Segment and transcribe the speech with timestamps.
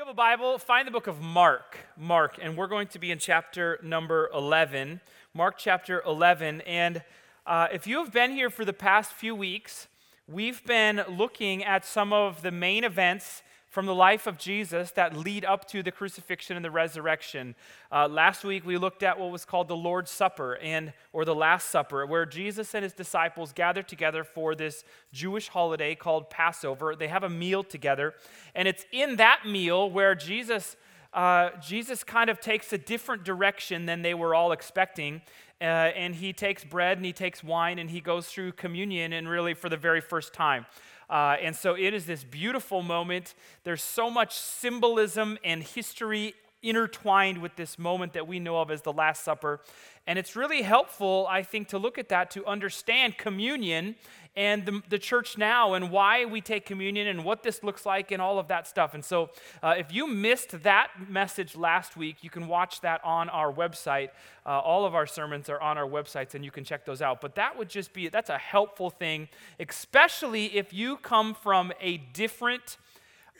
[0.00, 1.76] you have a Bible, find the book of Mark.
[1.94, 5.02] Mark, and we're going to be in chapter number 11.
[5.34, 6.62] Mark chapter 11.
[6.62, 7.02] And
[7.46, 9.88] uh, if you have been here for the past few weeks,
[10.26, 15.16] we've been looking at some of the main events from the life of Jesus that
[15.16, 17.54] lead up to the crucifixion and the resurrection.
[17.90, 21.36] Uh, last week we looked at what was called the Lord's Supper and or the
[21.36, 26.96] Last Supper, where Jesus and his disciples gather together for this Jewish holiday called Passover.
[26.96, 28.14] They have a meal together,
[28.56, 30.76] and it's in that meal where Jesus.
[31.12, 35.20] Uh, Jesus kind of takes a different direction than they were all expecting.
[35.60, 39.28] Uh, and he takes bread and he takes wine and he goes through communion and
[39.28, 40.64] really for the very first time.
[41.10, 43.34] Uh, and so it is this beautiful moment.
[43.64, 48.82] There's so much symbolism and history intertwined with this moment that we know of as
[48.82, 49.60] the Last Supper.
[50.06, 53.96] And it's really helpful, I think, to look at that to understand communion
[54.36, 58.12] and the, the, church now and why we take communion and what this looks like
[58.12, 58.94] and all of that stuff.
[58.94, 59.30] And so,
[59.62, 64.10] uh, if you missed that message last week, you can watch that on our website.
[64.46, 67.20] Uh, all of our sermons are on our websites and you can check those out.
[67.20, 71.96] But that would just be, that's a helpful thing, especially if you come from a
[71.98, 72.78] different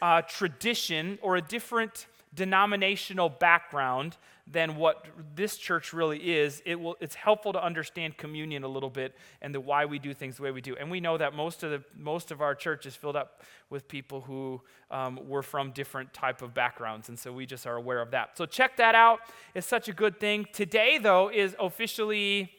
[0.02, 6.96] uh, tradition or a different denominational background than what this church really is, it will,
[7.00, 10.42] it's helpful to understand communion a little bit and the why we do things the
[10.42, 10.76] way we do.
[10.76, 13.86] And we know that most of, the, most of our church is filled up with
[13.86, 18.00] people who um, were from different type of backgrounds, and so we just are aware
[18.00, 18.36] of that.
[18.36, 19.20] So check that out.
[19.54, 20.46] It's such a good thing.
[20.52, 22.50] Today, though, is officially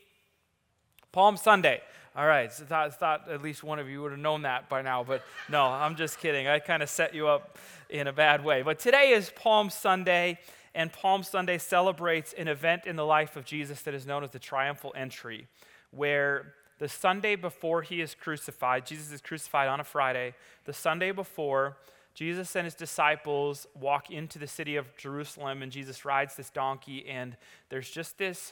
[1.12, 1.82] Palm Sunday.
[2.14, 4.82] All right, so I thought at least one of you would have known that by
[4.82, 6.46] now, but no, I'm just kidding.
[6.46, 7.58] I kind of set you up
[7.90, 8.64] in a bad way.
[8.64, 10.38] But today is Palm Sunday
[10.76, 14.32] and Palm Sunday celebrates an event in the life of Jesus that is known as
[14.32, 15.48] the triumphal entry,
[15.92, 20.34] where the Sunday before he is crucified, Jesus is crucified on a Friday,
[20.66, 21.78] the Sunday before,
[22.14, 27.08] Jesus and his disciples walk into the city of Jerusalem, and Jesus rides this donkey,
[27.08, 27.38] and
[27.70, 28.52] there's just this,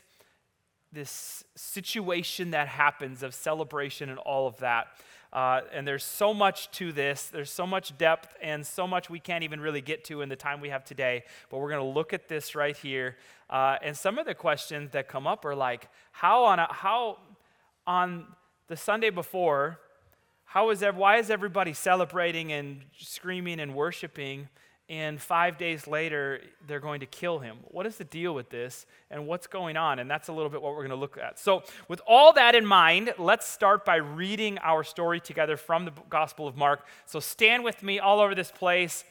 [0.91, 4.87] this situation that happens of celebration and all of that.
[5.31, 7.27] Uh, and there's so much to this.
[7.27, 10.35] There's so much depth and so much we can't even really get to in the
[10.35, 11.23] time we have today.
[11.49, 13.15] But we're going to look at this right here.
[13.49, 17.17] Uh, and some of the questions that come up are like, how on a, how
[17.85, 18.25] on
[18.67, 19.79] the Sunday before,
[20.45, 24.49] how is why is everybody celebrating and screaming and worshiping?
[24.89, 27.57] And five days later, they're going to kill him.
[27.65, 29.99] What is the deal with this, and what's going on?
[29.99, 31.37] And that's a little bit what we're going to look at.
[31.37, 35.91] So, with all that in mind, let's start by reading our story together from the
[36.09, 36.87] Gospel of Mark.
[37.05, 39.05] So, stand with me all over this place.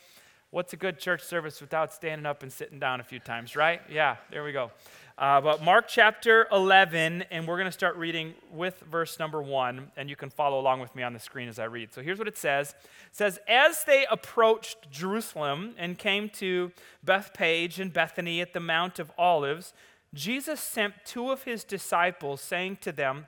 [0.50, 3.80] What's a good church service without standing up and sitting down a few times, right?
[3.88, 4.72] Yeah, there we go.
[5.18, 9.90] Uh, but Mark chapter 11, and we're going to start reading with verse number 1,
[9.96, 11.92] and you can follow along with me on the screen as I read.
[11.92, 16.70] So here's what it says It says, As they approached Jerusalem and came to
[17.02, 19.72] Bethphage and Bethany at the Mount of Olives,
[20.14, 23.26] Jesus sent two of his disciples, saying to them,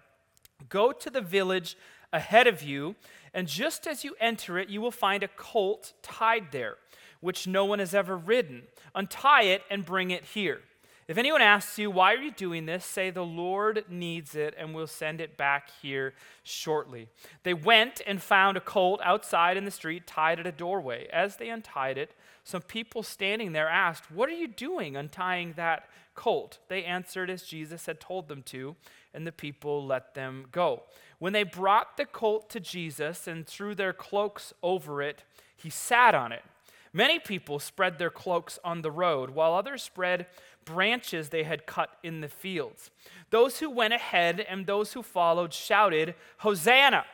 [0.68, 1.76] Go to the village
[2.12, 2.94] ahead of you,
[3.34, 6.76] and just as you enter it, you will find a colt tied there,
[7.20, 8.62] which no one has ever ridden.
[8.94, 10.60] Untie it and bring it here.
[11.10, 12.84] If anyone asks you, why are you doing this?
[12.84, 17.08] Say, the Lord needs it and we'll send it back here shortly.
[17.42, 21.08] They went and found a colt outside in the street tied at a doorway.
[21.12, 25.88] As they untied it, some people standing there asked, What are you doing untying that
[26.14, 26.58] colt?
[26.68, 28.76] They answered as Jesus had told them to,
[29.12, 30.84] and the people let them go.
[31.18, 35.24] When they brought the colt to Jesus and threw their cloaks over it,
[35.56, 36.44] he sat on it.
[36.92, 40.26] Many people spread their cloaks on the road, while others spread
[40.64, 42.90] branches they had cut in the fields.
[43.30, 47.04] Those who went ahead and those who followed shouted, Hosanna!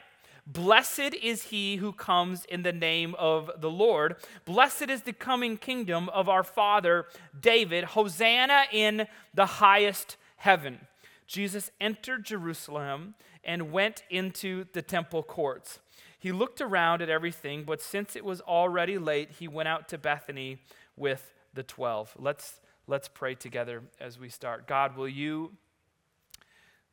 [0.47, 4.15] Blessed is he who comes in the name of the Lord.
[4.45, 7.07] Blessed is the coming kingdom of our father
[7.39, 7.83] David.
[7.83, 10.87] Hosanna in the highest heaven.
[11.27, 15.81] Jesus entered Jerusalem and went into the temple courts.
[16.17, 19.99] He looked around at everything, but since it was already late, he went out to
[19.99, 20.59] Bethany
[20.97, 22.15] with the twelve.
[22.17, 24.69] Let's Let's pray together as we start.
[24.69, 25.51] God, will you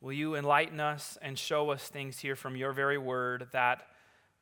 [0.01, 3.85] will you enlighten us and show us things here from your very word that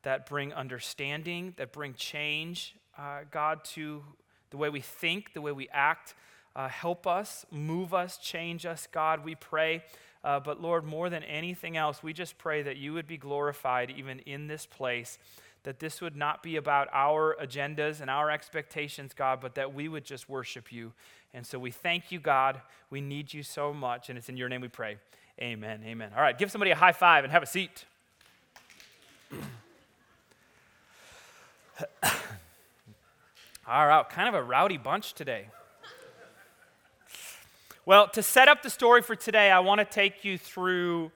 [0.03, 4.01] that bring understanding, that bring change, uh, God, to
[4.49, 6.15] the way we think, the way we act.
[6.55, 9.83] Uh, help us, move us, change us, God, we pray.
[10.23, 13.91] Uh, but Lord, more than anything else, we just pray that you would be glorified
[13.91, 15.17] even in this place
[15.63, 19.87] that this would not be about our agendas and our expectations, God, but that we
[19.87, 20.93] would just worship you.
[21.33, 22.61] And so we thank you, God.
[22.89, 24.09] We need you so much.
[24.09, 24.97] And it's in your name we pray.
[25.39, 25.81] Amen.
[25.85, 26.11] Amen.
[26.15, 27.85] All right, give somebody a high five and have a seat.
[33.67, 35.47] All right, kind of a rowdy bunch today.
[37.85, 41.11] Well, to set up the story for today, I want to take you through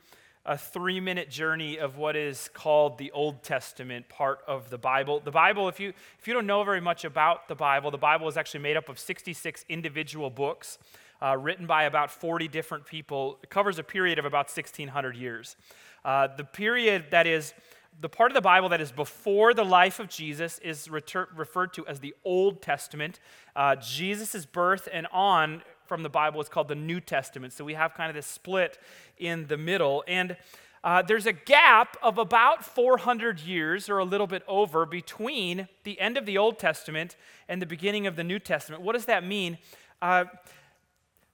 [0.46, 5.20] a three minute journey of what is called the Old Testament part of the Bible.
[5.20, 5.90] The Bible, if you,
[6.20, 8.88] if you don't know very much about the Bible, the Bible is actually made up
[8.88, 10.78] of 66 individual books
[11.22, 13.40] uh, written by about 40 different people.
[13.42, 15.56] It covers a period of about 1,600 years.
[16.04, 17.54] Uh, the period that is
[18.00, 21.88] the part of the Bible that is before the life of Jesus is referred to
[21.88, 23.20] as the Old Testament.
[23.56, 27.54] Uh, Jesus' birth and on from the Bible is called the New Testament.
[27.54, 28.78] So we have kind of this split
[29.18, 30.04] in the middle.
[30.08, 30.38] And
[30.84, 36.00] uh, there's a gap of about 400 years or a little bit over between the
[36.00, 37.16] end of the Old Testament
[37.50, 38.84] and the beginning of the New Testament.
[38.84, 39.58] What does that mean?
[40.02, 40.26] Uh,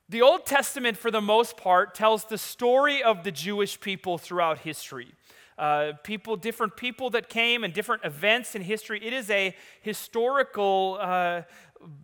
[0.07, 4.59] the Old Testament, for the most part, tells the story of the Jewish people throughout
[4.59, 5.13] history.
[5.61, 8.99] Uh, people, different people that came and different events in history.
[9.05, 11.43] It is a historical uh,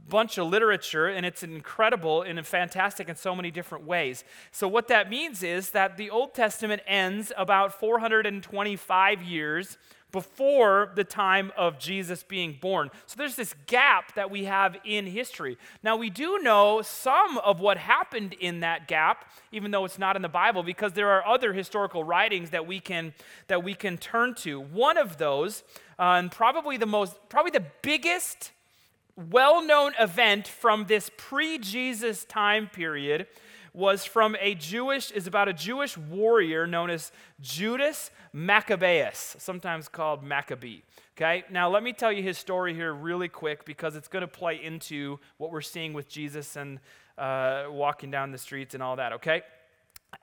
[0.08, 4.24] bunch of literature, and it's incredible and fantastic in so many different ways.
[4.52, 9.80] So, what that means is that the Old Testament ends about 425 years
[10.12, 12.90] before the time of Jesus being born.
[13.06, 15.58] So there's this gap that we have in history.
[15.84, 20.16] Now, we do know some of what happened in that gap, even though it's not
[20.16, 23.14] in the Bible, because there are other historical writings that we can,
[23.48, 24.60] that we can turn to.
[24.60, 25.64] One of those,
[26.00, 28.52] uh, and probably the most, probably the biggest
[29.18, 33.28] well known event from this pre Jesus time period
[33.78, 40.24] was from a Jewish, is about a Jewish warrior known as Judas Maccabeus, sometimes called
[40.24, 40.82] Maccabee.
[41.16, 44.28] Okay, now let me tell you his story here really quick because it's going to
[44.28, 46.80] play into what we're seeing with Jesus and
[47.20, 49.44] uh, walking down the streets and all that, okay?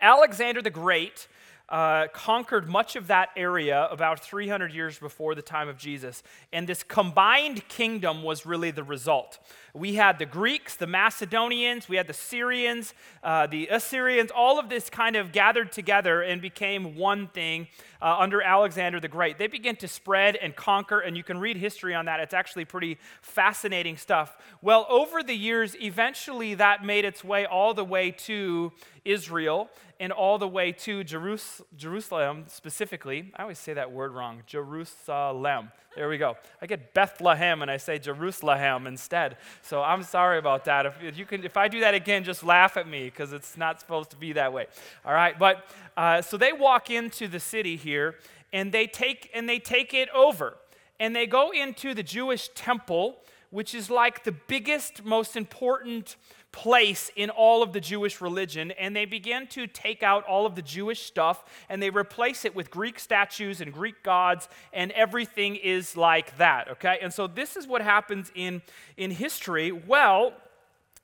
[0.00, 1.28] Alexander the Great
[1.68, 6.22] uh, conquered much of that area about 300 years before the time of Jesus.
[6.52, 9.38] And this combined kingdom was really the result.
[9.72, 14.68] We had the Greeks, the Macedonians, we had the Syrians, uh, the Assyrians, all of
[14.68, 17.68] this kind of gathered together and became one thing
[18.00, 19.38] uh, under Alexander the Great.
[19.38, 22.20] They began to spread and conquer, and you can read history on that.
[22.20, 24.36] It's actually pretty fascinating stuff.
[24.60, 28.72] Well, over the years, eventually that made its way all the way to
[29.04, 29.70] Israel
[30.04, 33.32] and all the way to Jerusalem specifically.
[33.36, 35.70] I always say that word wrong Jerusalem.
[35.96, 36.36] There we go.
[36.60, 39.38] I get Bethlehem and I say Jerusalem instead.
[39.62, 40.84] So I'm sorry about that.
[40.84, 43.56] If, if you can, if I do that again, just laugh at me because it's
[43.56, 44.66] not supposed to be that way.
[45.06, 45.38] All right.
[45.38, 45.64] But
[45.96, 48.16] uh, so they walk into the city here
[48.52, 50.58] and they take and they take it over
[51.00, 53.16] and they go into the Jewish temple,
[53.48, 56.16] which is like the biggest, most important
[56.54, 60.54] place in all of the Jewish religion, and they begin to take out all of
[60.54, 65.56] the Jewish stuff and they replace it with Greek statues and Greek gods, and everything
[65.56, 66.98] is like that, okay?
[67.02, 68.62] And so this is what happens in,
[68.96, 69.72] in history.
[69.72, 70.32] Well,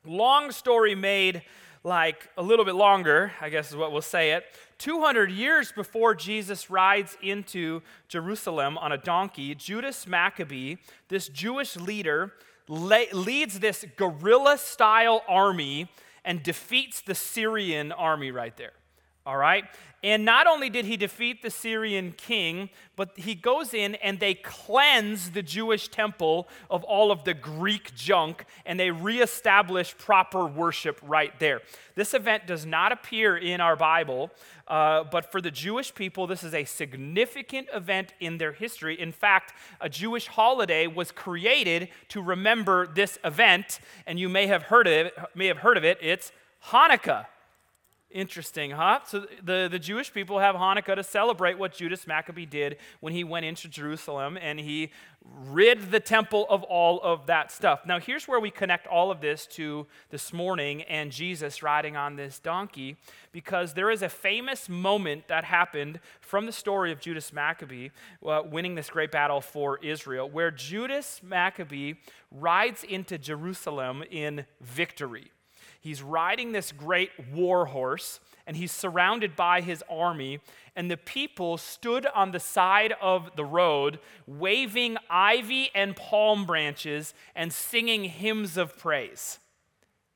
[0.06, 1.42] long story made
[1.82, 4.44] like a little bit longer, I guess is what we'll say it.
[4.78, 10.76] 200 years before Jesus rides into Jerusalem on a donkey, Judas Maccabee,
[11.08, 12.34] this Jewish leader,
[12.70, 15.88] leads this guerrilla style army
[16.24, 18.72] and defeats the Syrian army right there.
[19.26, 19.64] All right?
[20.02, 24.32] And not only did he defeat the Syrian king, but he goes in and they
[24.32, 30.98] cleanse the Jewish temple of all of the Greek junk and they reestablish proper worship
[31.02, 31.60] right there.
[31.96, 34.30] This event does not appear in our Bible,
[34.68, 38.98] uh, but for the Jewish people, this is a significant event in their history.
[38.98, 44.62] In fact, a Jewish holiday was created to remember this event, and you may have
[44.62, 45.14] heard of it.
[45.34, 45.98] May have heard of it.
[46.00, 46.32] It's
[46.68, 47.26] Hanukkah.
[48.12, 49.00] Interesting, huh?
[49.06, 53.22] So the, the Jewish people have Hanukkah to celebrate what Judas Maccabee did when he
[53.22, 54.90] went into Jerusalem and he
[55.24, 57.86] rid the temple of all of that stuff.
[57.86, 62.16] Now, here's where we connect all of this to this morning and Jesus riding on
[62.16, 62.96] this donkey,
[63.30, 67.90] because there is a famous moment that happened from the story of Judas Maccabee
[68.26, 71.92] uh, winning this great battle for Israel, where Judas Maccabee
[72.32, 75.30] rides into Jerusalem in victory.
[75.80, 80.40] He's riding this great war horse and he's surrounded by his army.
[80.76, 87.14] And the people stood on the side of the road, waving ivy and palm branches
[87.34, 89.38] and singing hymns of praise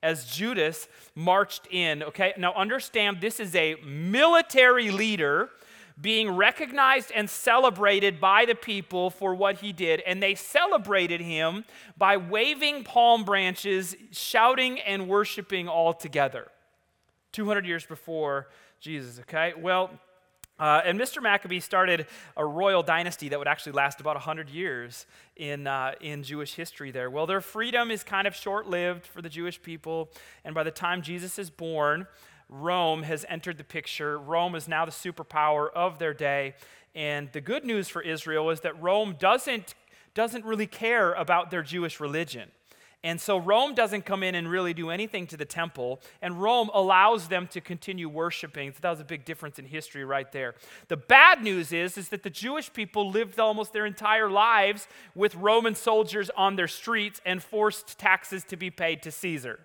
[0.04, 2.02] as Judas marched in.
[2.02, 5.48] Okay, now understand this is a military leader
[6.00, 10.00] being recognized and celebrated by the people for what he did.
[10.00, 11.64] And they celebrated him
[11.96, 16.48] by waving palm branches, shouting and worshiping all together.
[17.32, 18.48] 200 years before
[18.80, 19.54] Jesus, okay?
[19.56, 19.90] Well,
[20.56, 21.20] Uh, and Mr.
[21.20, 26.22] Maccabee started a royal dynasty that would actually last about 100 years in, uh, in
[26.22, 27.10] Jewish history there.
[27.10, 30.12] Well, their freedom is kind of short lived for the Jewish people.
[30.44, 32.06] And by the time Jesus is born,
[32.48, 34.18] Rome has entered the picture.
[34.18, 36.54] Rome is now the superpower of their day.
[36.94, 39.74] And the good news for Israel is that Rome doesn't,
[40.14, 42.50] doesn't really care about their Jewish religion.
[43.04, 46.70] And so Rome doesn't come in and really do anything to the temple, and Rome
[46.72, 48.72] allows them to continue worshiping.
[48.72, 50.54] So that was a big difference in history right there.
[50.88, 55.34] The bad news is, is that the Jewish people lived almost their entire lives with
[55.34, 59.60] Roman soldiers on their streets and forced taxes to be paid to Caesar.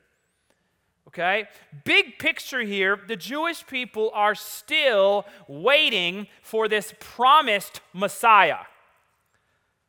[1.10, 1.48] Okay?
[1.86, 8.60] Big picture here, the Jewish people are still waiting for this promised Messiah.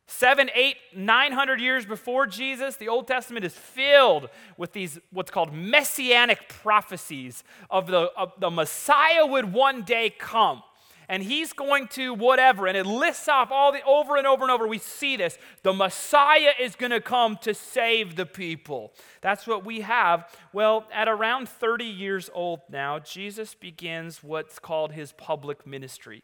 [0.07, 5.31] Seven, eight, nine hundred years before Jesus, the Old Testament is filled with these what's
[5.31, 10.63] called messianic prophecies of the, of the Messiah would one day come.
[11.11, 14.51] And he's going to whatever, and it lists off all the over and over and
[14.53, 14.69] over.
[14.69, 15.39] We see this.
[15.65, 18.93] The Messiah is going to come to save the people.
[19.21, 20.33] That's what we have.
[20.53, 26.23] Well, at around 30 years old now, Jesus begins what's called his public ministry.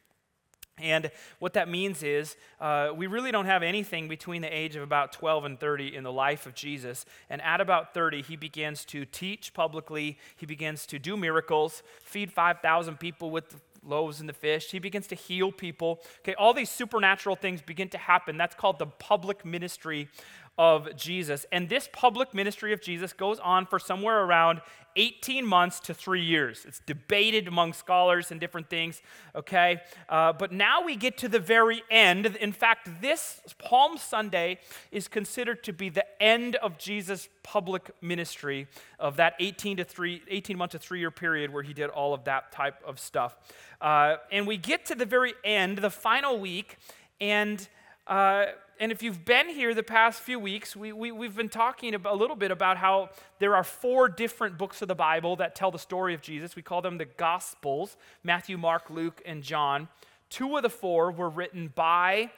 [0.79, 4.83] And what that means is uh, we really don't have anything between the age of
[4.83, 7.07] about 12 and 30 in the life of Jesus.
[7.29, 10.19] And at about 30, he begins to teach publicly.
[10.37, 14.71] He begins to do miracles, feed 5,000 people with loaves and the fish.
[14.71, 16.01] He begins to heal people.
[16.21, 18.37] Okay, all these supernatural things begin to happen.
[18.37, 20.09] That's called the public ministry
[20.59, 21.45] of Jesus.
[21.53, 24.61] And this public ministry of Jesus goes on for somewhere around
[24.97, 26.65] 18 months to three years.
[26.67, 29.03] It's debated among scholars and different things,
[29.35, 29.83] okay?
[30.09, 32.25] Uh, but now we get to the very end.
[32.27, 34.59] In fact, this Palm Sunday
[34.91, 38.67] is considered to be the end of Jesus' public ministry
[38.99, 42.15] of that 18 to three, 18 month to three year period where he did all
[42.15, 43.37] of that type of stuff.
[43.83, 46.79] Uh, and we get to the very end, the final week,
[47.21, 47.69] and
[48.07, 48.47] uh,
[48.79, 52.15] and if you've been here the past few weeks, we, we, we've been talking a
[52.15, 55.79] little bit about how there are four different books of the Bible that tell the
[55.79, 56.55] story of Jesus.
[56.55, 59.89] We call them the Gospels Matthew, Mark, Luke, and John.
[60.29, 62.31] Two of the four were written by,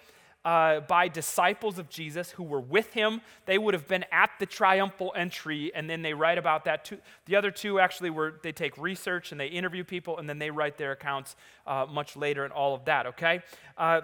[0.44, 3.20] uh, by disciples of Jesus who were with him.
[3.46, 6.84] They would have been at the triumphal entry, and then they write about that.
[6.84, 10.38] Two, the other two actually were, they take research and they interview people, and then
[10.38, 11.34] they write their accounts
[11.66, 13.40] uh, much later and all of that, okay?
[13.76, 14.02] Uh,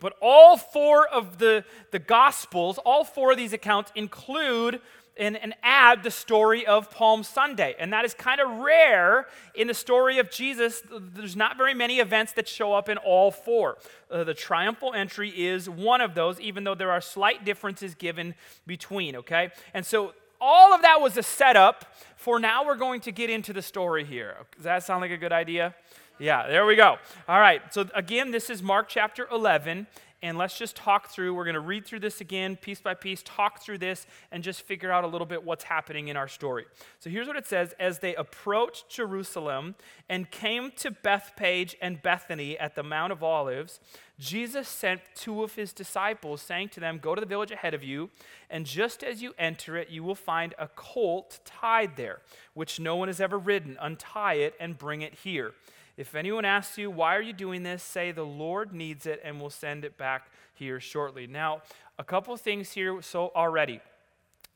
[0.00, 4.80] but all four of the, the Gospels, all four of these accounts include
[5.16, 7.76] and, and add the story of Palm Sunday.
[7.78, 10.82] And that is kind of rare in the story of Jesus.
[10.90, 13.78] There's not very many events that show up in all four.
[14.10, 18.34] Uh, the triumphal entry is one of those, even though there are slight differences given
[18.66, 19.50] between, okay?
[19.72, 23.52] And so all of that was a setup for now we're going to get into
[23.52, 24.36] the story here.
[24.56, 25.74] Does that sound like a good idea?
[26.18, 26.96] Yeah, there we go.
[27.28, 27.60] All right.
[27.74, 29.88] So again, this is Mark chapter 11
[30.24, 31.34] and let's just talk through.
[31.34, 34.62] We're going to read through this again, piece by piece, talk through this, and just
[34.62, 36.64] figure out a little bit what's happening in our story.
[36.98, 39.74] So here's what it says As they approached Jerusalem
[40.08, 43.80] and came to Bethphage and Bethany at the Mount of Olives,
[44.18, 47.84] Jesus sent two of his disciples, saying to them, Go to the village ahead of
[47.84, 48.08] you,
[48.48, 52.20] and just as you enter it, you will find a colt tied there,
[52.54, 53.76] which no one has ever ridden.
[53.78, 55.52] Untie it and bring it here.
[55.96, 57.82] If anyone asks you, Why are you doing this?
[57.82, 61.26] say, The Lord needs it and we'll send it back here shortly.
[61.26, 61.62] Now,
[61.98, 63.80] a couple things here so already.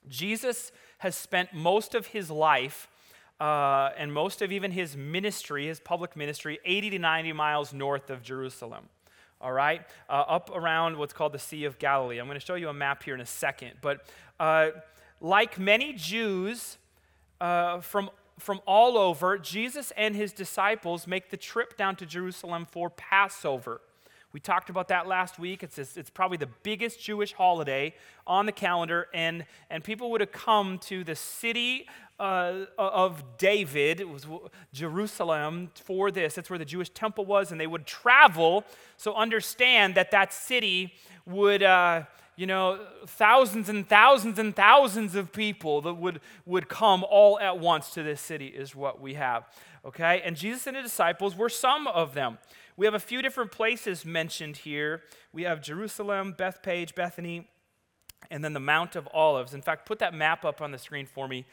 [0.08, 2.88] Jesus has spent most of his life
[3.40, 8.10] uh, and most of even his ministry, his public ministry, 80 to 90 miles north
[8.10, 8.88] of Jerusalem.
[9.40, 9.82] All right?
[10.08, 12.18] Uh, up around what's called the Sea of Galilee.
[12.18, 13.74] I'm going to show you a map here in a second.
[13.80, 14.04] But
[14.40, 14.70] uh,
[15.20, 16.78] like many Jews
[17.40, 22.66] uh, from from all over, Jesus and his disciples make the trip down to Jerusalem
[22.70, 23.80] for Passover.
[24.32, 25.62] We talked about that last week.
[25.62, 27.94] It's, it's probably the biggest Jewish holiday
[28.26, 31.88] on the calendar, and, and people would have come to the city
[32.20, 34.26] uh, of David, it was
[34.72, 36.34] Jerusalem, for this.
[36.34, 38.64] That's where the Jewish temple was, and they would travel.
[38.96, 40.94] So understand that that city
[41.26, 41.62] would.
[41.62, 42.02] Uh,
[42.38, 47.58] you know, thousands and thousands and thousands of people that would, would come all at
[47.58, 49.44] once to this city, is what we have.
[49.84, 50.22] Okay?
[50.24, 52.38] And Jesus and the disciples were some of them.
[52.76, 55.02] We have a few different places mentioned here.
[55.32, 57.48] We have Jerusalem, Bethphage, Bethany,
[58.30, 59.52] and then the Mount of Olives.
[59.52, 61.44] In fact, put that map up on the screen for me.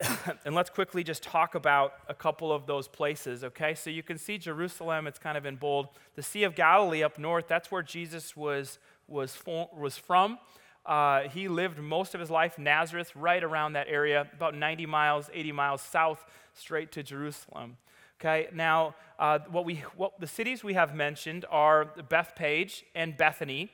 [0.46, 3.74] and let's quickly just talk about a couple of those places, okay?
[3.74, 5.88] So you can see Jerusalem, it's kind of in bold.
[6.14, 8.78] The Sea of Galilee up north, that's where Jesus was
[9.08, 10.38] was, for, was from.
[10.84, 15.28] Uh, he lived most of his life Nazareth, right around that area, about 90 miles,
[15.32, 17.76] 80 miles south, straight to Jerusalem.
[18.20, 23.70] Okay, now uh, what we, what the cities we have mentioned are Bethphage and Bethany,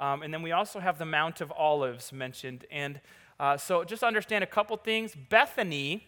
[0.00, 2.66] um, and then we also have the Mount of Olives mentioned.
[2.70, 3.00] And
[3.40, 5.14] uh, so just understand a couple things.
[5.14, 6.06] Bethany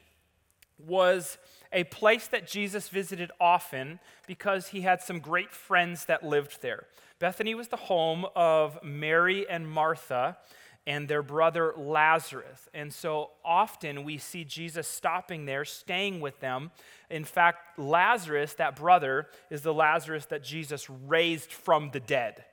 [0.79, 1.39] was
[1.73, 6.87] a place that Jesus visited often because he had some great friends that lived there.
[7.21, 10.39] Bethany was the home of Mary and Martha
[10.87, 12.67] and their brother Lazarus.
[12.73, 16.71] And so often we see Jesus stopping there, staying with them.
[17.11, 22.45] In fact, Lazarus, that brother, is the Lazarus that Jesus raised from the dead.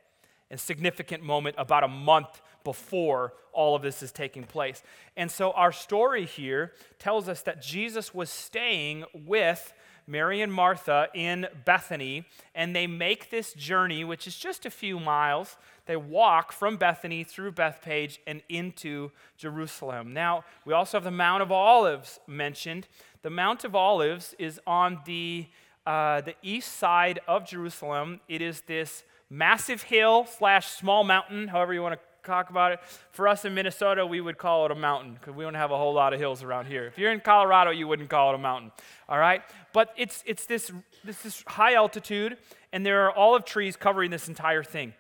[0.52, 4.84] A significant moment about a month before all of this is taking place.
[5.16, 9.74] And so our story here tells us that Jesus was staying with
[10.08, 15.00] Mary and Martha in Bethany, and they make this journey, which is just a few
[15.00, 15.58] miles.
[15.86, 20.14] They walk from Bethany through Bethphage and into Jerusalem.
[20.14, 22.88] Now, we also have the Mount of Olives mentioned.
[23.22, 25.48] The Mount of Olives is on the,
[25.86, 28.22] uh, the east side of Jerusalem.
[28.30, 32.80] It is this massive hill slash small mountain, however you want to talk about it.
[33.12, 35.78] For us in Minnesota, we would call it a mountain because we don't have a
[35.78, 36.86] whole lot of hills around here.
[36.86, 38.72] If you're in Colorado, you wouldn't call it a mountain.
[39.10, 39.42] All right?
[39.74, 40.72] But it's, it's this,
[41.04, 42.38] this, this high altitude,
[42.72, 44.94] and there are olive trees covering this entire thing.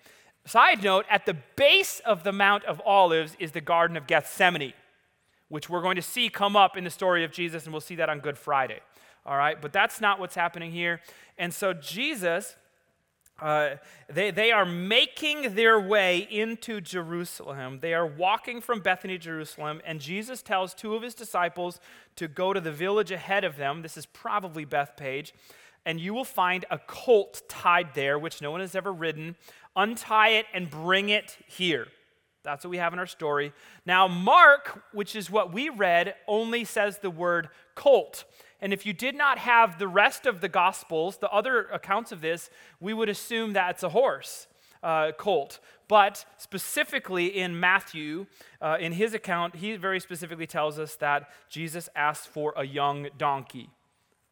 [0.46, 4.74] Side note, at the base of the Mount of Olives is the Garden of Gethsemane,
[5.50, 7.96] which we're going to see come up in the story of Jesus, and we'll see
[7.96, 8.79] that on Good Friday.
[9.25, 9.62] All right?
[9.62, 11.01] But that's not what's happening here.
[11.38, 12.55] And so Jesus
[13.39, 13.75] uh,
[14.10, 17.79] they, they are making their way into Jerusalem.
[17.82, 21.79] They are walking from Bethany, Jerusalem, and Jesus tells two of his disciples
[22.15, 23.82] to go to the village ahead of them.
[23.84, 25.34] This is probably Bethphage.
[25.86, 29.36] And you will find a colt tied there, which no one has ever ridden.
[29.75, 31.88] Untie it and bring it here.
[32.44, 33.53] That's what we have in our story.
[33.86, 38.24] Now, Mark, which is what we read, only says the word colt.
[38.62, 42.22] And if you did not have the rest of the Gospels, the other accounts of
[42.22, 42.50] this,
[42.80, 44.48] we would assume that it's a horse,
[44.82, 45.60] uh, colt.
[45.88, 48.26] But specifically in Matthew,
[48.62, 53.08] uh, in his account, he very specifically tells us that Jesus asked for a young
[53.18, 53.70] donkey.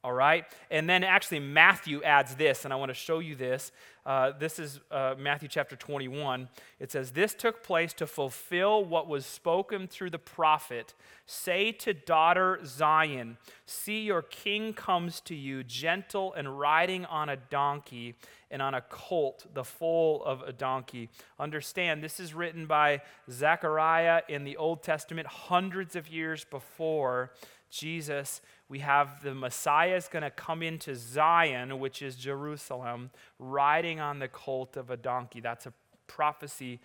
[0.05, 0.45] All right?
[0.69, 3.71] And then actually, Matthew adds this, and I want to show you this.
[4.05, 6.47] Uh, this is uh, Matthew chapter 21.
[6.79, 10.93] It says, This took place to fulfill what was spoken through the prophet.
[11.25, 17.37] Say to daughter Zion, See, your king comes to you, gentle and riding on a
[17.37, 18.13] donkey
[18.51, 21.09] and on a colt, the foal of a donkey.
[21.39, 23.01] Understand, this is written by
[23.31, 27.31] Zechariah in the Old Testament hundreds of years before
[27.71, 33.99] Jesus we have the Messiah is going to come into Zion, which is Jerusalem, riding
[33.99, 35.39] on the colt of a donkey.
[35.39, 35.73] That's a
[36.07, 36.79] prophecy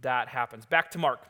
[0.00, 0.64] that happens.
[0.64, 1.20] Back to Mark.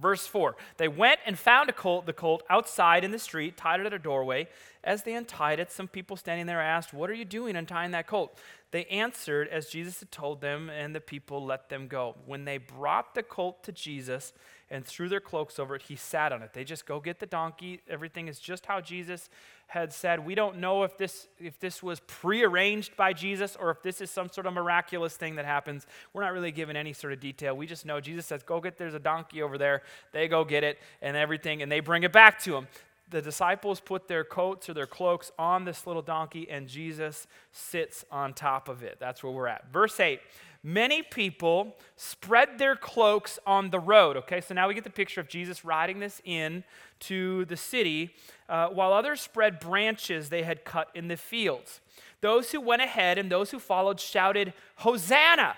[0.00, 3.80] Verse 4 They went and found a colt, the colt outside in the street, tied
[3.80, 4.48] it at a doorway.
[4.84, 8.06] As they untied it, some people standing there asked, What are you doing untying that
[8.06, 8.38] colt?
[8.70, 12.16] They answered as Jesus had told them, and the people let them go.
[12.26, 14.32] When they brought the colt to Jesus,
[14.70, 15.82] and threw their cloaks over it.
[15.82, 16.52] He sat on it.
[16.52, 17.80] They just go get the donkey.
[17.88, 19.28] Everything is just how Jesus
[19.68, 20.24] had said.
[20.24, 24.10] We don't know if this if this was prearranged by Jesus or if this is
[24.10, 25.86] some sort of miraculous thing that happens.
[26.12, 27.56] We're not really given any sort of detail.
[27.56, 30.64] We just know Jesus says, "Go get there's a donkey over there." They go get
[30.64, 32.68] it and everything and they bring it back to him.
[33.08, 38.04] The disciples put their coats or their cloaks on this little donkey and Jesus sits
[38.10, 38.98] on top of it.
[38.98, 39.68] That's where we're at.
[39.72, 40.20] Verse 8
[40.66, 44.16] many people spread their cloaks on the road.
[44.16, 46.64] Okay, so now we get the picture of Jesus riding this in
[46.98, 48.14] to the city,
[48.48, 51.80] uh, while others spread branches they had cut in the fields.
[52.20, 55.54] Those who went ahead and those who followed shouted, Hosanna!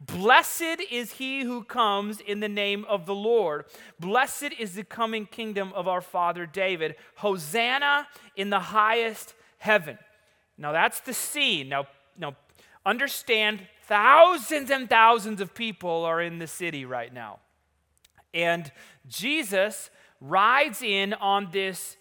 [0.00, 3.66] Blessed is he who comes in the name of the Lord.
[4.00, 6.96] Blessed is the coming kingdom of our father David.
[7.16, 9.98] Hosanna in the highest heaven.
[10.56, 11.68] Now that's the scene.
[11.68, 11.86] Now,
[12.18, 12.34] now
[12.86, 17.40] understand thousands and thousands of people are in the city right now.
[18.32, 18.70] And
[19.08, 21.96] Jesus rides in on this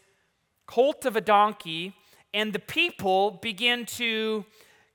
[0.68, 1.96] colt of a donkey,
[2.32, 4.46] and the people begin to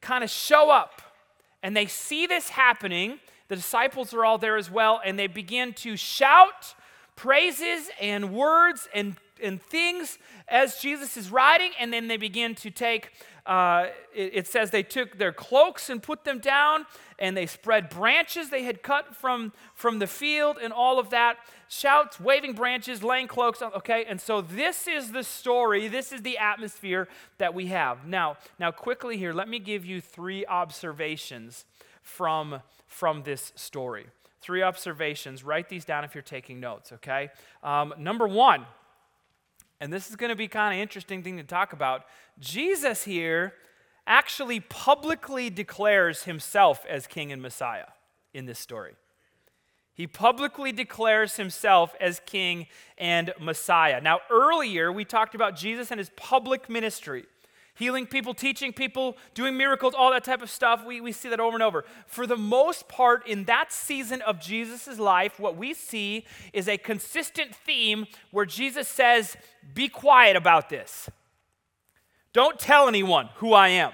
[0.01, 1.03] kind of show up.
[1.65, 3.19] And they see this happening.
[3.49, 6.77] The disciples are all there as well, and they begin to shout
[7.17, 12.71] praises and words and, and things as Jesus is riding, and then they begin to
[12.71, 13.11] take
[13.47, 16.87] uh, it, it, says they took their cloaks and put them down,
[17.19, 21.37] and they spread branches they had cut from, from the field, and all of that.
[21.69, 23.61] Shouts, waving branches, laying cloaks.
[23.61, 25.89] Okay, and so this is the story.
[25.89, 28.07] This is the atmosphere that we have.
[28.07, 31.67] Now, now quickly here, let me give you three observations
[32.03, 34.07] from, from this story.
[34.41, 35.45] Three observations.
[35.45, 36.93] Write these down if you're taking notes.
[36.93, 37.31] Okay.
[37.63, 38.67] Um, number one
[39.81, 42.05] and this is going to be kind of interesting thing to talk about.
[42.39, 43.55] Jesus here
[44.07, 47.87] actually publicly declares himself as king and Messiah
[48.33, 48.95] in this story.
[49.95, 52.67] He publicly declares himself as king
[52.99, 54.01] and Messiah.
[54.01, 57.27] Now, earlier we talked about Jesus and his public ministry
[57.75, 60.85] healing people, teaching people, doing miracles, all that type of stuff.
[60.85, 61.85] We, we see that over and over.
[62.07, 66.79] For the most part, in that season of Jesus' life, what we see is a
[66.79, 69.37] consistent theme where Jesus says,
[69.75, 71.09] Be quiet about this.
[72.33, 73.93] Don't tell anyone who I am.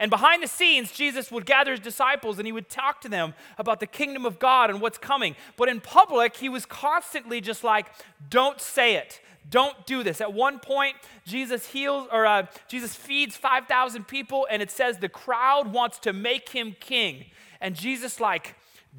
[0.00, 3.32] And behind the scenes, Jesus would gather his disciples and he would talk to them
[3.58, 5.36] about the kingdom of God and what's coming.
[5.56, 7.86] But in public, he was constantly just like,
[8.28, 9.20] don't say it.
[9.48, 10.20] Don't do this.
[10.20, 15.08] At one point, Jesus heals or uh, Jesus feeds 5,000 people, and it says the
[15.08, 17.26] crowd wants to make him king.
[17.60, 18.56] And Jesus, like,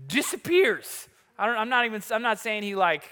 [0.07, 1.07] disappears.
[1.37, 3.03] I don't, I'm not even, I'm not saying he, like,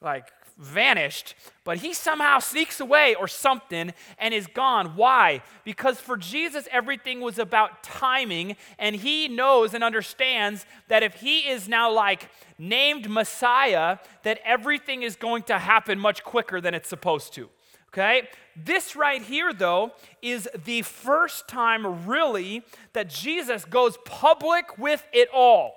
[0.00, 4.96] like vanished, but he somehow sneaks away or something and is gone.
[4.96, 5.42] Why?
[5.64, 11.40] Because for Jesus, everything was about timing, and he knows and understands that if he
[11.40, 16.88] is now like named Messiah, that everything is going to happen much quicker than it's
[16.88, 17.50] supposed to.
[17.92, 18.28] Okay?
[18.54, 25.28] This right here, though, is the first time really that Jesus goes public with it
[25.32, 25.74] all.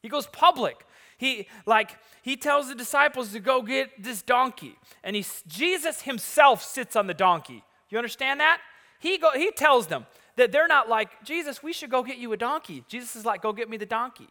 [0.00, 0.85] He goes public.
[1.16, 6.62] He like he tells the disciples to go get this donkey, and he Jesus himself
[6.62, 7.62] sits on the donkey.
[7.88, 8.60] You understand that?
[8.98, 11.62] He go he tells them that they're not like Jesus.
[11.62, 12.84] We should go get you a donkey.
[12.88, 14.28] Jesus is like, go get me the donkey.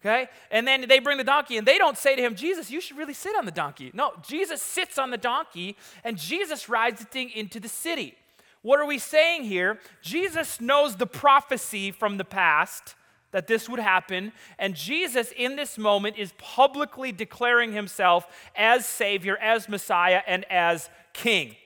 [0.00, 0.28] Okay?
[0.50, 2.98] And then they bring the donkey, and they don't say to him, Jesus, you should
[2.98, 3.90] really sit on the donkey.
[3.94, 8.14] No, Jesus sits on the donkey, and Jesus rides the thing into the city.
[8.60, 9.78] What are we saying here?
[10.02, 12.94] Jesus knows the prophecy from the past
[13.34, 14.30] that this would happen.
[14.60, 20.88] And Jesus, in this moment, is publicly declaring himself as Savior, as Messiah, and as
[21.12, 21.56] King.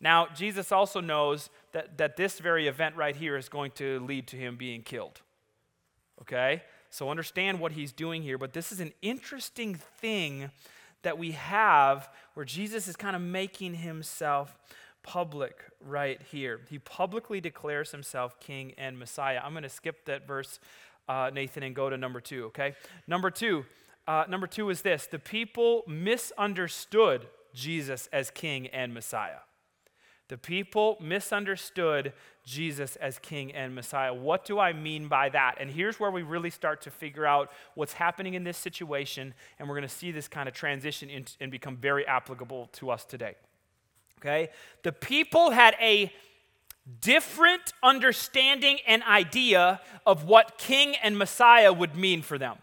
[0.00, 4.26] Now, Jesus also knows that, that this very event right here is going to lead
[4.28, 5.20] to him being killed.
[6.22, 6.62] Okay?
[6.88, 8.38] So understand what he's doing here.
[8.38, 10.50] But this is an interesting thing
[11.02, 14.56] that we have where Jesus is kind of making himself
[15.02, 16.60] public right here.
[16.70, 19.40] He publicly declares himself king and Messiah.
[19.44, 20.58] I'm going to skip that verse
[21.08, 22.74] uh, Nathan, and go to number two, okay?
[23.06, 23.64] Number two,
[24.06, 29.40] uh, number two is this the people misunderstood Jesus as king and Messiah.
[30.28, 34.14] The people misunderstood Jesus as king and Messiah.
[34.14, 35.56] What do I mean by that?
[35.60, 39.68] And here's where we really start to figure out what's happening in this situation, and
[39.68, 43.04] we're going to see this kind of transition in, and become very applicable to us
[43.04, 43.34] today.
[44.20, 44.48] Okay?
[44.84, 46.10] The people had a
[47.00, 52.58] different understanding and idea of what king and Messiah would mean for them.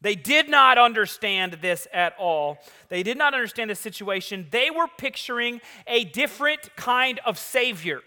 [0.00, 2.58] They did not understand this at all.
[2.88, 4.48] They did not understand the situation.
[4.50, 8.00] They were picturing a different kind of Savior.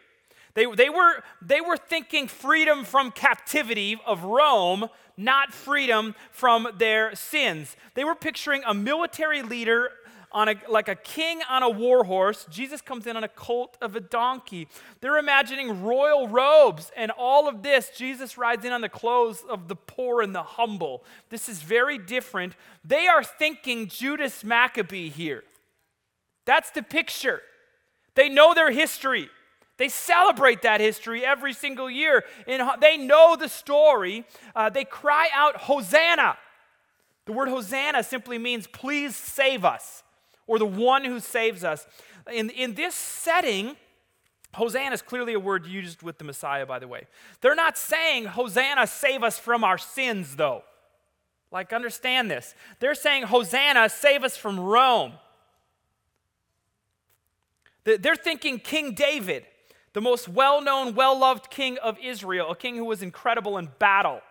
[0.56, 7.16] They, they, were, they were thinking freedom from captivity of Rome, not freedom from their
[7.16, 7.78] sins.
[7.94, 9.92] They were picturing a military leader
[10.36, 12.46] on a, like a king on a war horse.
[12.50, 14.68] Jesus comes in on a colt of a donkey.
[15.00, 17.90] They're imagining royal robes and all of this.
[17.98, 21.06] Jesus rides in on the clothes of the poor and the humble.
[21.30, 22.54] This is very different.
[22.84, 25.46] They are thinking Judas Maccabee here.
[26.44, 27.42] That's the picture.
[28.16, 29.30] They know their history.
[29.78, 32.26] They celebrate that history every single year.
[32.46, 34.26] And they know the story.
[34.54, 36.38] Uh, they cry out, Hosanna.
[37.26, 40.04] The word Hosanna simply means, please save us
[40.48, 41.86] or the one who saves us.
[42.32, 43.76] In, in this setting,
[44.54, 47.08] Hosanna is clearly a word used with the Messiah, by the way.
[47.42, 50.64] They're not saying, Hosanna, save us from our sins, though.
[51.52, 52.56] Like, understand this.
[52.80, 55.14] They're saying, Hosanna, save us from Rome.
[57.84, 59.46] They're thinking King David,
[59.94, 63.70] the most well known, well loved king of Israel, a king who was incredible in
[63.78, 64.22] battle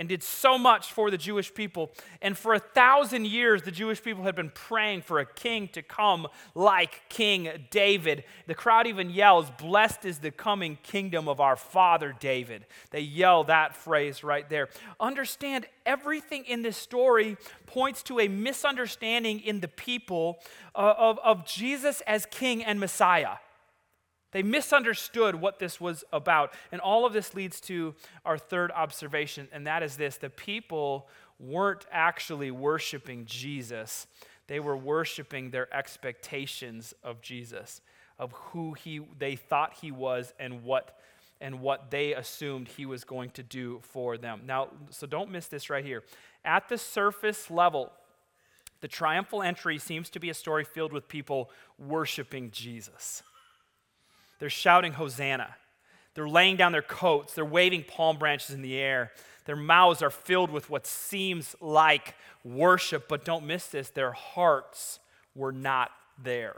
[0.00, 1.90] and did so much for the Jewish people.
[2.22, 5.82] And for a thousand years, the Jewish people had been praying for a king to
[5.82, 8.24] come like King David.
[8.46, 12.64] The crowd even yells, Blessed is the coming kingdom of our father David.
[12.92, 14.70] They yell that phrase right there.
[14.98, 17.36] Understand, everything in this story
[17.66, 20.40] points to a misunderstanding in the people
[20.74, 23.36] uh, of, of Jesus as king and Messiah.
[24.32, 26.52] They misunderstood what this was about.
[26.72, 31.08] And all of this leads to our third observation, and that is this the people
[31.38, 34.06] weren't actually worshiping Jesus,
[34.46, 37.80] they were worshiping their expectations of Jesus,
[38.18, 40.96] of who he, they thought he was and what.
[41.42, 44.42] And what they assumed he was going to do for them.
[44.44, 46.02] Now, so don't miss this right here.
[46.44, 47.90] At the surface level,
[48.80, 53.22] The triumphal entry seems to be a story filled with people worshiping Jesus.
[54.40, 55.54] They're shouting, Hosanna.
[56.14, 57.34] They're laying down their coats.
[57.34, 59.12] They're waving palm branches in the air.
[59.44, 64.98] Their mouths are filled with what seems like worship, but don't miss this their hearts
[65.34, 65.90] were not
[66.22, 66.56] there.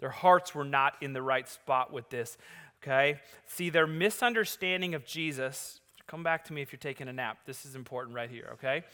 [0.00, 2.36] Their hearts were not in the right spot with this.
[2.82, 3.20] Okay?
[3.46, 7.38] See, their misunderstanding of Jesus, come back to me if you're taking a nap.
[7.46, 8.84] This is important right here, okay?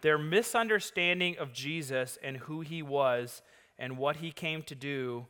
[0.00, 3.42] Their misunderstanding of Jesus and who he was
[3.78, 5.26] and what he came to do,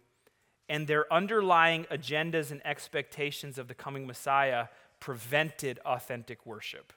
[0.68, 4.66] and their underlying agendas and expectations of the coming Messiah
[5.00, 6.92] prevented authentic worship.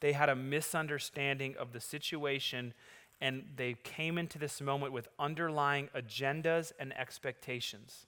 [0.00, 2.74] They had a misunderstanding of the situation
[3.20, 8.06] and they came into this moment with underlying agendas and expectations.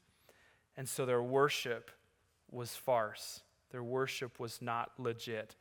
[0.77, 1.91] And so their worship
[2.51, 3.43] was farce.
[3.71, 5.55] Their worship was not legit.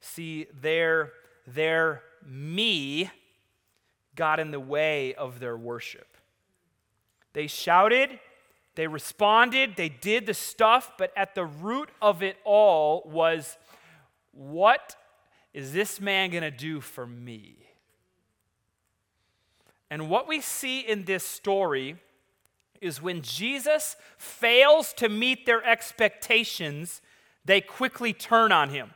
[0.00, 1.12] See, their,
[1.46, 3.10] their me
[4.14, 6.11] got in the way of their worship.
[7.32, 8.18] They shouted,
[8.74, 13.56] they responded, they did the stuff, but at the root of it all was
[14.32, 14.96] what
[15.52, 17.56] is this man going to do for me?
[19.90, 21.96] And what we see in this story
[22.80, 27.02] is when Jesus fails to meet their expectations,
[27.44, 28.92] they quickly turn on him.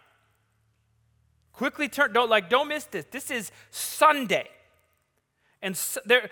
[1.53, 3.05] Quickly turn, don't like, don't miss this.
[3.11, 4.49] This is Sunday.
[5.63, 6.31] And so they're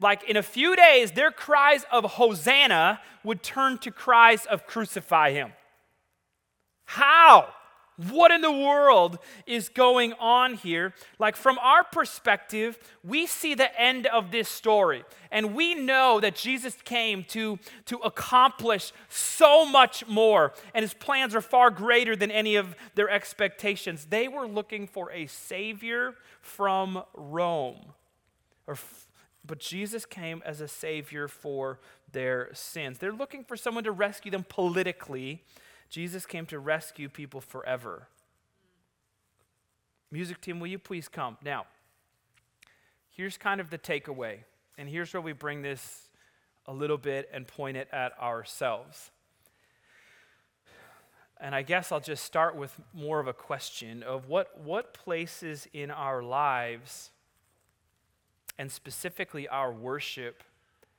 [0.00, 5.32] like in a few days, their cries of Hosanna would turn to cries of crucify
[5.32, 5.52] him.
[6.86, 7.48] How?
[8.08, 10.94] What in the world is going on here?
[11.18, 16.34] Like, from our perspective, we see the end of this story, and we know that
[16.34, 22.30] Jesus came to, to accomplish so much more, and his plans are far greater than
[22.30, 24.06] any of their expectations.
[24.06, 27.92] They were looking for a savior from Rome,
[28.66, 28.78] or,
[29.44, 31.80] but Jesus came as a savior for
[32.12, 32.98] their sins.
[32.98, 35.44] They're looking for someone to rescue them politically
[35.90, 38.06] Jesus came to rescue people forever.
[40.12, 41.36] Music team, will you please come?
[41.44, 41.66] Now,
[43.10, 44.38] here's kind of the takeaway,
[44.78, 46.08] and here's where we bring this
[46.66, 49.10] a little bit and point it at ourselves.
[51.40, 55.66] And I guess I'll just start with more of a question of what, what places
[55.72, 57.10] in our lives,
[58.60, 60.44] and specifically our worship,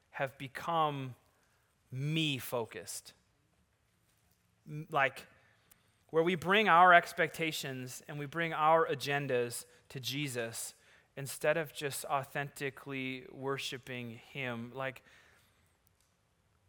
[0.10, 1.16] have become
[1.94, 3.14] me focused
[4.92, 5.28] like
[6.10, 10.74] where we bring our expectations and we bring our agendas to Jesus
[11.18, 14.72] instead of just authentically worshiping Him.
[14.74, 15.02] Like,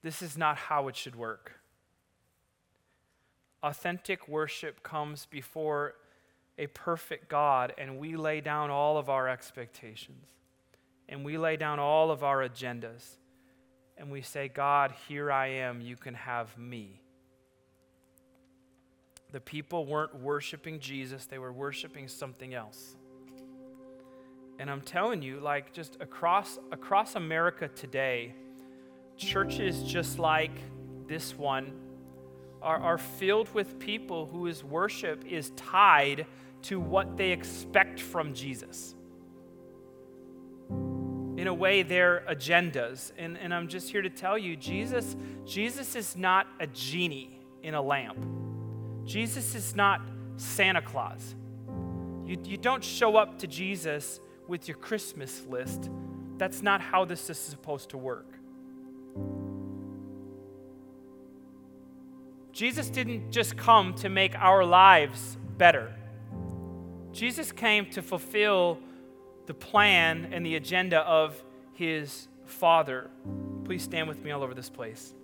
[0.02, 1.60] this is not how it should work.
[3.62, 5.94] Authentic worship comes before
[6.58, 10.26] a perfect God, and we lay down all of our expectations,
[11.08, 13.16] and we lay down all of our agendas,
[13.96, 17.00] and we say, God, here I am, you can have me.
[19.32, 22.96] The people weren't worshiping Jesus, they were worshiping something else.
[24.58, 28.34] And I'm telling you, like just across across America today,
[29.16, 30.52] churches just like
[31.08, 31.72] this one
[32.60, 36.26] are, are filled with people whose worship is tied
[36.62, 38.94] to what they expect from Jesus.
[41.42, 43.10] In a way, their agendas.
[43.18, 47.74] And, and I'm just here to tell you, Jesus, Jesus is not a genie in
[47.74, 48.24] a lamp.
[49.04, 50.02] Jesus is not
[50.36, 51.34] Santa Claus.
[52.24, 55.90] You, you don't show up to Jesus with your Christmas list.
[56.38, 58.38] That's not how this is supposed to work.
[62.52, 65.92] Jesus didn't just come to make our lives better.
[67.10, 68.78] Jesus came to fulfill
[69.46, 73.10] the plan and the agenda of his Father.
[73.64, 75.14] Please stand with me all over this place.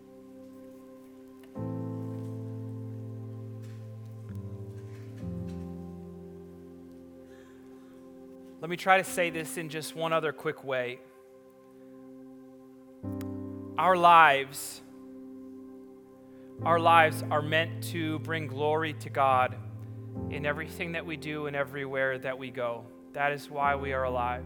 [8.61, 10.99] Let me try to say this in just one other quick way.
[13.79, 14.83] Our lives,
[16.65, 19.55] our lives are meant to bring glory to God
[20.31, 22.85] in everything that we do and everywhere that we go.
[23.13, 24.45] That is why we are alive.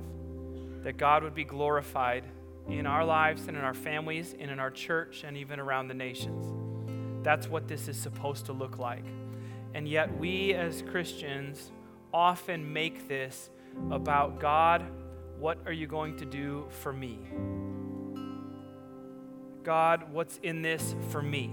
[0.82, 2.24] That God would be glorified
[2.68, 5.94] in our lives and in our families and in our church and even around the
[5.94, 6.44] nations.
[7.24, 9.04] That's what this is supposed to look like.
[9.74, 11.70] And yet, we as Christians
[12.12, 13.50] often make this
[13.90, 14.84] about God,
[15.38, 17.18] what are you going to do for me?
[19.64, 21.50] God, what's in this for me?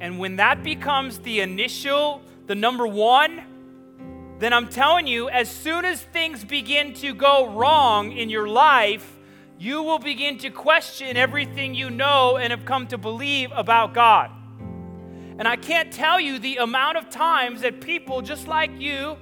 [0.00, 3.42] And when that becomes the initial, the number one,
[4.38, 9.16] then I'm telling you, as soon as things begin to go wrong in your life,
[9.58, 14.30] you will begin to question everything you know and have come to believe about God.
[15.38, 19.16] And I can't tell you the amount of times that people just like you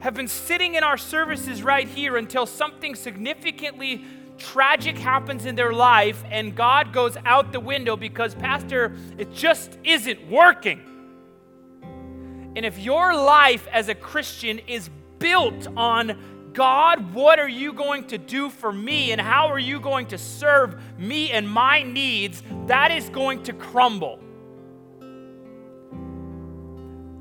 [0.00, 4.04] have been sitting in our services right here until something significantly
[4.38, 9.76] tragic happens in their life and God goes out the window because, Pastor, it just
[9.82, 10.80] isn't working.
[12.56, 18.06] And if your life as a Christian is built on God, what are you going
[18.08, 22.42] to do for me and how are you going to serve me and my needs?
[22.66, 24.18] That is going to crumble.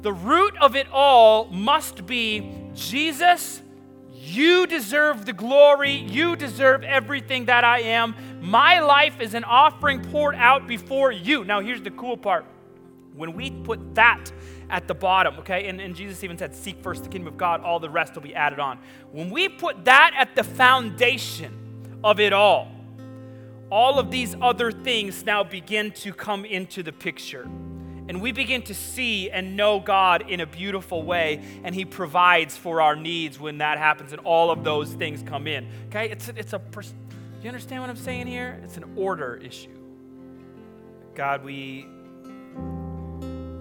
[0.02, 3.62] The root of it all must be Jesus
[4.28, 5.94] you deserve the glory.
[5.94, 8.13] You deserve everything that I am.
[8.42, 11.46] My life is an offering poured out before you.
[11.46, 12.46] Now, here's the cool part.
[13.16, 14.30] When we put that
[14.69, 17.62] at the bottom, okay, and, and Jesus even said, Seek first the kingdom of God,
[17.62, 18.80] all the rest will be added on.
[19.12, 22.71] When we put that at the foundation of it all,
[23.69, 27.47] all of these other things now begin to come into the picture
[28.08, 32.56] and we begin to see and know God in a beautiful way, and He provides
[32.56, 35.67] for our needs when that happens, and all of those things come in.
[35.88, 36.60] Okay, it's a, it's a.
[36.60, 38.60] Pers- Do you understand what I'm saying here?
[38.63, 39.77] It's an order issue.
[41.15, 41.88] God, we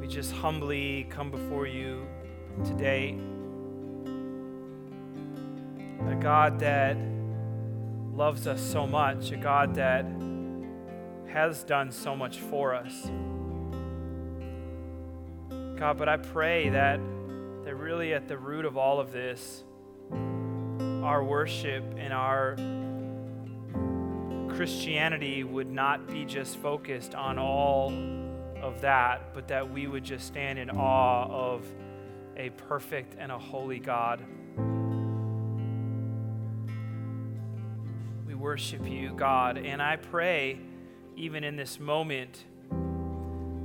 [0.06, 2.06] we just humbly come before you
[2.64, 3.18] today.
[6.08, 6.96] A God that
[8.14, 10.06] loves us so much, a God that
[11.26, 13.10] has done so much for us.
[15.76, 17.00] God, but I pray that,
[17.64, 19.64] that really at the root of all of this,
[21.02, 22.54] our worship and our
[24.54, 27.90] Christianity would not be just focused on all
[28.66, 31.64] of that, but that we would just stand in awe of
[32.36, 34.24] a perfect and a holy God.
[38.26, 40.58] We worship you, God, and I pray,
[41.16, 42.44] even in this moment,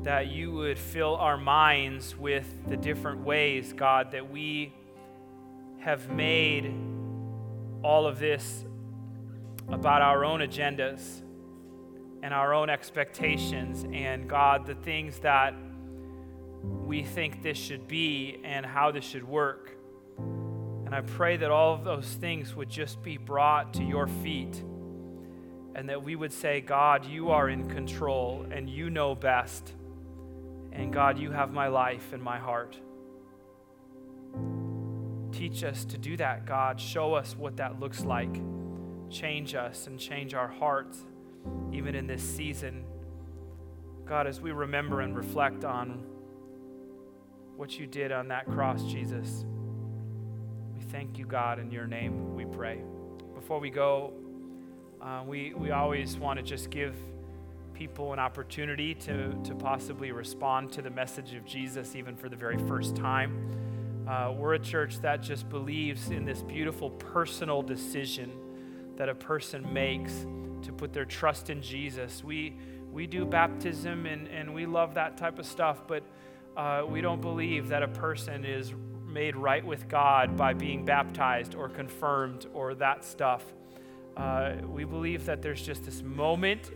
[0.03, 4.73] that you would fill our minds with the different ways, God, that we
[5.79, 6.71] have made
[7.83, 8.65] all of this
[9.67, 11.21] about our own agendas
[12.23, 15.53] and our own expectations, and God, the things that
[16.63, 19.75] we think this should be and how this should work.
[20.17, 24.61] And I pray that all of those things would just be brought to your feet
[25.73, 29.73] and that we would say, God, you are in control and you know best.
[30.73, 32.77] And God, you have my life and my heart.
[35.31, 36.79] Teach us to do that, God.
[36.79, 38.41] Show us what that looks like.
[39.09, 41.05] Change us and change our hearts,
[41.71, 42.83] even in this season.
[44.05, 46.03] God, as we remember and reflect on
[47.55, 49.45] what you did on that cross, Jesus,
[50.75, 52.81] we thank you, God, in your name we pray.
[53.35, 54.13] Before we go,
[55.01, 56.95] uh, we, we always want to just give
[57.73, 62.35] people an opportunity to, to possibly respond to the message of Jesus, even for the
[62.35, 63.51] very first time.
[64.07, 68.31] Uh, we're a church that just believes in this beautiful personal decision
[68.97, 70.25] that a person makes
[70.63, 72.23] to put their trust in Jesus.
[72.23, 72.57] We,
[72.91, 76.03] we do baptism and, and we love that type of stuff, but
[76.57, 78.73] uh, we don't believe that a person is
[79.07, 83.43] made right with God by being baptized or confirmed or that stuff.
[84.15, 86.71] Uh, we believe that there's just this moment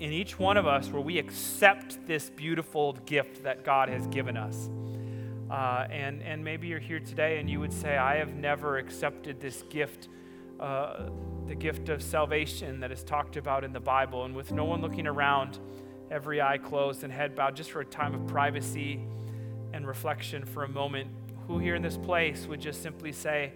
[0.00, 4.36] in each one of us where we accept this beautiful gift that God has given
[4.36, 4.70] us.
[5.50, 9.40] Uh, and, and maybe you're here today and you would say, I have never accepted
[9.40, 10.08] this gift,
[10.60, 11.08] uh,
[11.46, 14.24] the gift of salvation that is talked about in the Bible.
[14.24, 15.58] And with no one looking around,
[16.10, 19.00] every eye closed and head bowed, just for a time of privacy
[19.72, 21.08] and reflection for a moment,
[21.46, 23.52] who here in this place would just simply say,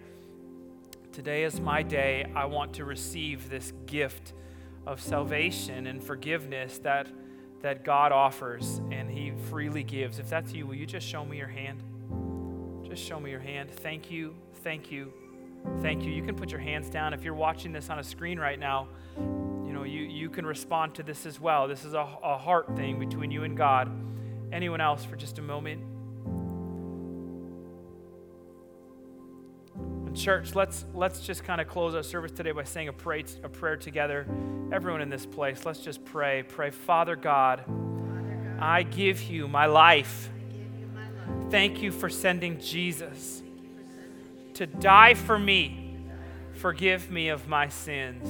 [1.12, 2.24] Today is my day.
[2.34, 4.32] I want to receive this gift
[4.86, 7.06] of salvation and forgiveness that,
[7.60, 10.18] that God offers and He freely gives.
[10.18, 11.82] If that's you, will you just show me your hand?
[12.88, 13.70] Just show me your hand.
[13.70, 15.12] Thank you, thank you,
[15.80, 16.12] thank you.
[16.12, 17.14] You can put your hands down.
[17.14, 20.94] If you're watching this on a screen right now, you know, you, you can respond
[20.96, 21.68] to this as well.
[21.68, 23.90] This is a, a heart thing between you and God.
[24.52, 25.82] Anyone else for just a moment?
[30.14, 33.48] church, let's, let's just kind of close our service today by saying a, pray, a
[33.48, 34.26] prayer together.
[34.72, 36.42] Everyone in this place, let's just pray.
[36.42, 37.64] Pray, Father God,
[38.58, 40.28] I give you my life.
[41.50, 43.41] Thank you for sending Jesus
[44.62, 45.96] to die for me,
[46.52, 48.28] forgive me of my sins,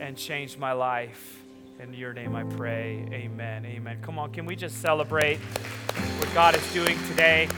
[0.00, 1.38] and change my life.
[1.78, 3.06] In your name I pray.
[3.12, 3.64] Amen.
[3.64, 3.98] Amen.
[4.02, 7.48] Come on, can we just celebrate what God is doing today?